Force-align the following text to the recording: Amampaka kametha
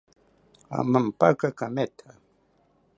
Amampaka 0.79 1.47
kametha 1.57 2.09